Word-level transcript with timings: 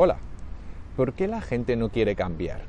Hola, 0.00 0.18
¿por 0.96 1.12
qué 1.12 1.26
la 1.26 1.40
gente 1.40 1.74
no 1.74 1.88
quiere 1.88 2.14
cambiar? 2.14 2.60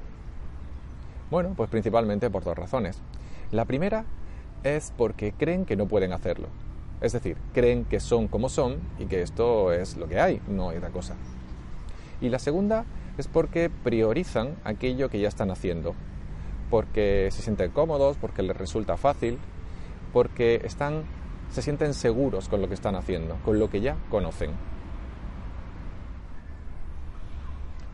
Bueno, 1.29 1.53
pues 1.55 1.69
principalmente 1.69 2.27
por 2.31 2.43
dos 2.43 2.57
razones. 2.57 3.03
La 3.51 3.65
primera 3.65 4.05
es 4.63 4.91
porque 4.97 5.31
creen 5.33 5.65
que 5.65 5.75
no 5.75 5.85
pueden 5.85 6.11
hacerlo. 6.11 6.47
Es 7.01 7.13
decir, 7.13 7.37
creen 7.53 7.85
que 7.85 7.99
son 7.99 8.29
como 8.29 8.49
son 8.49 8.77
y 8.97 9.05
que 9.05 9.21
esto 9.21 9.71
es 9.71 9.95
lo 9.95 10.07
que 10.07 10.19
hay, 10.19 10.41
no 10.47 10.71
hay 10.71 10.77
otra 10.77 10.89
cosa. 10.89 11.13
Y 12.19 12.29
la 12.29 12.39
segunda 12.39 12.85
es 13.19 13.27
porque 13.27 13.69
priorizan 13.69 14.55
aquello 14.63 15.09
que 15.09 15.19
ya 15.19 15.27
están 15.27 15.51
haciendo, 15.51 15.93
porque 16.71 17.29
se 17.31 17.43
sienten 17.43 17.69
cómodos, 17.69 18.17
porque 18.17 18.41
les 18.41 18.57
resulta 18.57 18.97
fácil, 18.97 19.37
porque 20.13 20.61
están, 20.63 21.03
se 21.51 21.61
sienten 21.61 21.93
seguros 21.93 22.49
con 22.49 22.59
lo 22.59 22.67
que 22.67 22.73
están 22.73 22.95
haciendo, 22.95 23.35
con 23.45 23.59
lo 23.59 23.69
que 23.69 23.81
ya 23.81 23.97
conocen. 24.09 24.49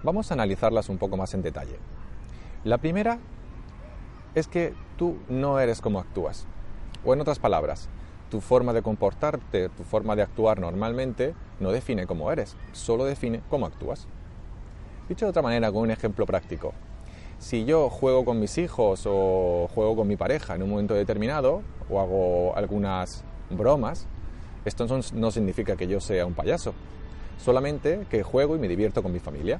Vamos 0.06 0.30
a 0.30 0.36
analizarlas 0.36 0.90
un 0.90 1.00
poco 1.00 1.18
más 1.18 1.34
en 1.34 1.42
detalle. 1.42 1.80
La 2.64 2.78
primera 2.78 3.18
es 4.36 4.48
que 4.48 4.76
tú 4.98 5.18
no 5.30 5.60
eres 5.60 5.82
como 5.82 6.00
actúas. 6.00 6.46
O 7.04 7.16
en 7.16 7.22
otras 7.22 7.40
palabras, 7.40 7.90
tu 8.30 8.40
forma 8.40 8.72
de 8.72 8.84
comportarte, 8.84 9.70
tu 9.70 9.84
forma 9.84 10.16
de 10.16 10.22
actuar 10.22 10.60
normalmente 10.60 11.34
no 11.60 11.72
define 11.72 12.06
cómo 12.06 12.32
eres, 12.32 12.56
solo 12.72 13.06
define 13.06 13.42
cómo 13.50 13.66
actúas. 13.66 14.06
Dicho 15.10 15.26
de 15.26 15.32
otra 15.32 15.42
manera, 15.42 15.72
con 15.72 15.82
un 15.82 15.90
ejemplo 15.90 16.28
práctico, 16.28 16.74
si 17.40 17.66
yo 17.66 17.90
juego 17.90 18.26
con 18.26 18.40
mis 18.40 18.60
hijos 18.60 19.06
o 19.08 19.68
juego 19.74 19.96
con 19.96 20.08
mi 20.08 20.18
pareja 20.18 20.54
en 20.54 20.62
un 20.62 20.70
momento 20.70 20.94
determinado 20.94 21.64
o 21.90 22.00
hago 22.00 22.56
algunas 22.56 23.24
bromas, 23.50 24.06
esto 24.66 24.86
no 25.16 25.32
significa 25.32 25.76
que 25.76 25.88
yo 25.88 26.00
sea 26.00 26.28
un 26.28 26.36
payaso, 26.36 26.76
solamente 27.44 28.06
que 28.12 28.22
juego 28.22 28.56
y 28.56 28.60
me 28.60 28.68
divierto 28.68 29.02
con 29.02 29.12
mi 29.12 29.20
familia. 29.20 29.60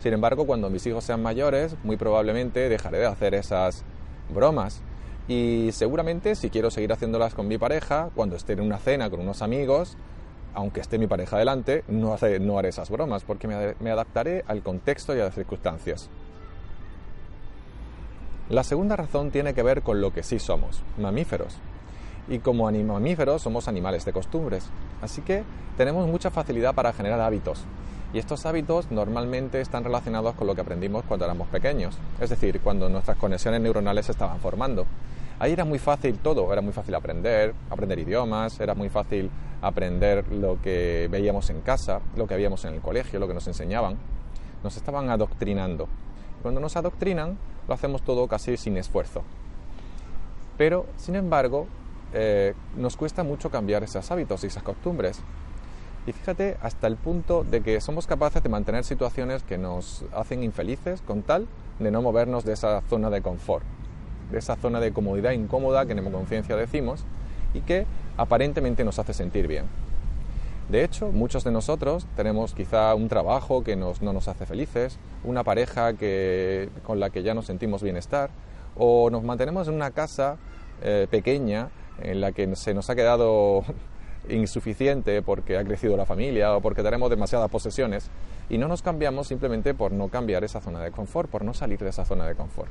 Sin 0.00 0.12
embargo, 0.12 0.46
cuando 0.46 0.70
mis 0.70 0.86
hijos 0.86 1.04
sean 1.04 1.22
mayores, 1.22 1.76
muy 1.82 1.96
probablemente 1.96 2.68
dejaré 2.68 2.98
de 2.98 3.06
hacer 3.06 3.34
esas 3.34 3.84
bromas. 4.32 4.80
Y 5.26 5.70
seguramente 5.72 6.34
si 6.34 6.50
quiero 6.50 6.70
seguir 6.70 6.92
haciéndolas 6.92 7.34
con 7.34 7.48
mi 7.48 7.58
pareja, 7.58 8.10
cuando 8.14 8.36
esté 8.36 8.54
en 8.54 8.60
una 8.60 8.78
cena 8.78 9.10
con 9.10 9.20
unos 9.20 9.42
amigos, 9.42 9.96
aunque 10.54 10.80
esté 10.80 10.98
mi 10.98 11.06
pareja 11.06 11.36
delante, 11.38 11.84
no, 11.88 12.16
no 12.40 12.58
haré 12.58 12.68
esas 12.68 12.90
bromas, 12.90 13.24
porque 13.24 13.46
me 13.46 13.90
adaptaré 13.90 14.44
al 14.46 14.62
contexto 14.62 15.14
y 15.16 15.20
a 15.20 15.24
las 15.24 15.34
circunstancias. 15.34 16.08
La 18.48 18.64
segunda 18.64 18.96
razón 18.96 19.30
tiene 19.30 19.52
que 19.52 19.62
ver 19.62 19.82
con 19.82 20.00
lo 20.00 20.14
que 20.14 20.22
sí 20.22 20.38
somos, 20.38 20.82
mamíferos. 20.96 21.58
Y 22.28 22.38
como 22.38 22.70
mamíferos 22.70 23.42
somos 23.42 23.68
animales 23.68 24.06
de 24.06 24.14
costumbres, 24.14 24.64
así 25.02 25.20
que 25.20 25.44
tenemos 25.76 26.08
mucha 26.08 26.30
facilidad 26.30 26.74
para 26.74 26.94
generar 26.94 27.20
hábitos. 27.20 27.64
Y 28.12 28.18
estos 28.18 28.46
hábitos 28.46 28.90
normalmente 28.90 29.60
están 29.60 29.84
relacionados 29.84 30.34
con 30.34 30.46
lo 30.46 30.54
que 30.54 30.62
aprendimos 30.62 31.04
cuando 31.04 31.26
éramos 31.26 31.48
pequeños, 31.48 31.98
es 32.20 32.30
decir, 32.30 32.60
cuando 32.60 32.88
nuestras 32.88 33.18
conexiones 33.18 33.60
neuronales 33.60 34.06
se 34.06 34.12
estaban 34.12 34.40
formando. 34.40 34.86
Ahí 35.40 35.52
era 35.52 35.64
muy 35.64 35.78
fácil 35.78 36.18
todo, 36.18 36.52
era 36.52 36.62
muy 36.62 36.72
fácil 36.72 36.94
aprender, 36.94 37.54
aprender 37.70 37.98
idiomas, 37.98 38.58
era 38.60 38.74
muy 38.74 38.88
fácil 38.88 39.30
aprender 39.60 40.26
lo 40.32 40.60
que 40.60 41.06
veíamos 41.10 41.50
en 41.50 41.60
casa, 41.60 42.00
lo 42.16 42.26
que 42.26 42.34
veíamos 42.34 42.64
en 42.64 42.74
el 42.74 42.80
colegio, 42.80 43.20
lo 43.20 43.28
que 43.28 43.34
nos 43.34 43.46
enseñaban. 43.46 43.96
Nos 44.64 44.76
estaban 44.76 45.10
adoctrinando. 45.10 45.86
Cuando 46.42 46.60
nos 46.60 46.76
adoctrinan, 46.76 47.38
lo 47.68 47.74
hacemos 47.74 48.02
todo 48.02 48.26
casi 48.26 48.56
sin 48.56 48.76
esfuerzo. 48.76 49.22
Pero, 50.56 50.86
sin 50.96 51.14
embargo, 51.14 51.68
eh, 52.12 52.54
nos 52.76 52.96
cuesta 52.96 53.22
mucho 53.22 53.50
cambiar 53.50 53.84
esos 53.84 54.10
hábitos 54.10 54.42
y 54.42 54.48
esas 54.48 54.62
costumbres. 54.62 55.20
Y 56.08 56.12
fíjate 56.14 56.56
hasta 56.62 56.86
el 56.86 56.96
punto 56.96 57.44
de 57.44 57.60
que 57.60 57.82
somos 57.82 58.06
capaces 58.06 58.42
de 58.42 58.48
mantener 58.48 58.82
situaciones 58.82 59.42
que 59.42 59.58
nos 59.58 60.06
hacen 60.14 60.42
infelices 60.42 61.02
con 61.02 61.20
tal 61.20 61.46
de 61.78 61.90
no 61.90 62.00
movernos 62.00 62.46
de 62.46 62.54
esa 62.54 62.80
zona 62.88 63.10
de 63.10 63.20
confort, 63.20 63.62
de 64.32 64.38
esa 64.38 64.56
zona 64.56 64.80
de 64.80 64.90
comodidad 64.90 65.32
incómoda 65.32 65.84
que 65.84 65.92
en 65.92 66.10
conciencia 66.10 66.56
decimos 66.56 67.04
y 67.52 67.60
que 67.60 67.84
aparentemente 68.16 68.84
nos 68.84 68.98
hace 68.98 69.12
sentir 69.12 69.48
bien. 69.48 69.66
De 70.70 70.82
hecho, 70.82 71.12
muchos 71.12 71.44
de 71.44 71.50
nosotros 71.50 72.06
tenemos 72.16 72.54
quizá 72.54 72.94
un 72.94 73.10
trabajo 73.10 73.62
que 73.62 73.76
no 73.76 73.92
nos 74.00 74.28
hace 74.28 74.46
felices, 74.46 74.98
una 75.24 75.44
pareja 75.44 75.92
que, 75.92 76.70
con 76.84 77.00
la 77.00 77.10
que 77.10 77.22
ya 77.22 77.34
nos 77.34 77.44
sentimos 77.44 77.82
bienestar, 77.82 78.30
o 78.78 79.10
nos 79.10 79.24
mantenemos 79.24 79.68
en 79.68 79.74
una 79.74 79.90
casa 79.90 80.38
eh, 80.80 81.06
pequeña 81.10 81.68
en 82.00 82.22
la 82.22 82.32
que 82.32 82.56
se 82.56 82.72
nos 82.72 82.88
ha 82.88 82.94
quedado 82.94 83.62
insuficiente 84.28 85.22
porque 85.22 85.56
ha 85.56 85.64
crecido 85.64 85.96
la 85.96 86.06
familia 86.06 86.56
o 86.56 86.60
porque 86.60 86.82
tenemos 86.82 87.10
demasiadas 87.10 87.50
posesiones 87.50 88.10
y 88.50 88.58
no 88.58 88.68
nos 88.68 88.82
cambiamos 88.82 89.28
simplemente 89.28 89.74
por 89.74 89.92
no 89.92 90.08
cambiar 90.08 90.44
esa 90.44 90.60
zona 90.60 90.82
de 90.82 90.90
confort, 90.90 91.30
por 91.30 91.44
no 91.44 91.54
salir 91.54 91.78
de 91.78 91.90
esa 91.90 92.04
zona 92.04 92.26
de 92.26 92.34
confort. 92.34 92.70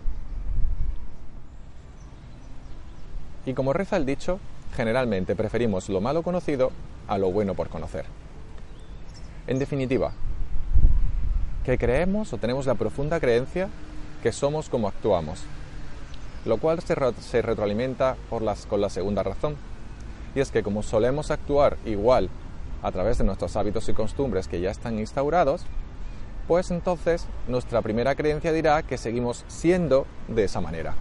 Y 3.46 3.54
como 3.54 3.74
reza 3.74 3.98
el 3.98 4.06
dicho, 4.06 4.40
generalmente 4.76 5.36
preferimos 5.36 5.90
lo 5.90 6.02
malo 6.02 6.22
conocido 6.22 6.72
a 7.08 7.18
lo 7.18 7.32
bueno 7.32 7.54
por 7.54 7.70
conocer. 7.70 8.06
En 9.48 9.60
definitiva, 9.60 10.12
que 11.64 11.78
creemos 11.78 12.34
o 12.34 12.38
tenemos 12.38 12.66
la 12.66 12.76
profunda 12.76 13.20
creencia 13.20 13.70
que 14.22 14.32
somos 14.32 14.68
como 14.68 14.88
actuamos, 14.88 15.44
lo 16.46 16.58
cual 16.58 16.82
se, 16.82 17.42
retroalimenta 17.42 18.18
por 18.30 18.42
las, 18.42 18.66
con 18.66 18.82
la 18.82 18.90
segunda 18.90 19.24
razón, 19.24 19.56
y 20.38 20.40
es 20.40 20.52
que 20.52 20.62
como 20.62 20.84
solemos 20.84 21.32
actuar 21.32 21.78
igual 21.84 22.30
a 22.84 22.92
través 22.92 23.18
de 23.18 23.24
nuestros 23.24 23.56
hábitos 23.56 23.90
y 23.90 23.94
costumbres 23.94 24.48
que 24.48 24.62
ya 24.62 24.70
están 24.70 25.00
instaurados, 25.00 25.66
pues 26.48 26.70
entonces 26.70 27.26
nuestra 27.48 27.82
primera 27.82 28.14
creencia 28.14 28.54
dirá 28.54 28.84
que 28.84 29.00
seguimos 29.00 29.46
siendo 29.48 30.06
de 30.28 30.44
esa 30.44 30.62
manera. 30.62 30.94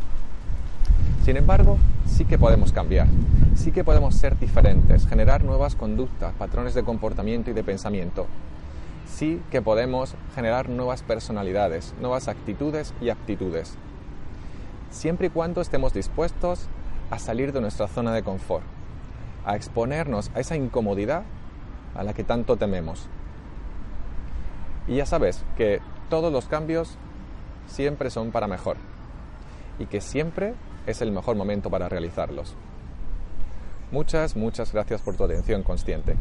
Sin 1.23 1.37
embargo, 1.37 1.77
sí 2.07 2.25
que 2.25 2.39
podemos 2.39 2.73
cambiar, 2.73 3.09
sí 3.55 3.73
que 3.73 3.85
podemos 3.85 4.15
ser 4.15 4.39
diferentes, 4.39 5.07
generar 5.07 5.45
nuevas 5.45 5.75
conductas, 5.75 6.33
patrones 6.39 6.73
de 6.73 6.83
comportamiento 6.83 7.51
y 7.51 7.53
de 7.53 7.63
pensamiento. 7.63 8.27
Sí 9.07 9.43
que 9.51 9.61
podemos 9.61 10.15
generar 10.35 10.71
nuevas 10.71 11.03
personalidades, 11.03 11.93
nuevas 12.01 12.29
actitudes 12.29 12.95
y 13.03 13.11
aptitudes. 13.11 13.75
Siempre 14.91 15.27
y 15.27 15.31
cuando 15.31 15.61
estemos 15.61 15.93
dispuestos 15.93 16.69
a 17.11 17.19
salir 17.19 17.53
de 17.53 17.61
nuestra 17.61 17.87
zona 17.87 18.15
de 18.15 18.23
confort, 18.23 18.65
a 19.47 19.57
exponernos 19.57 20.31
a 20.35 20.41
esa 20.41 20.57
incomodidad 20.57 21.23
a 21.95 22.03
la 22.03 22.13
que 22.13 22.25
tanto 22.25 22.57
tememos. 22.57 23.09
Y 24.87 24.97
ya 24.97 25.07
sabes 25.07 25.45
que 25.57 25.81
todos 26.11 26.33
los 26.33 26.47
cambios 26.47 26.99
siempre 27.67 28.11
son 28.11 28.31
para 28.31 28.47
mejor 28.47 28.77
y 29.79 29.87
que 29.87 30.01
siempre 30.01 30.55
es 30.87 31.01
el 31.01 31.13
mejor 31.13 31.37
momento 31.37 31.71
para 31.71 31.89
realizarlos. 31.89 32.55
Muchas, 33.91 34.37
muchas 34.37 34.73
gracias 34.73 35.01
por 35.01 35.17
tu 35.17 35.25
atención 35.25 35.63
consciente. 35.63 36.17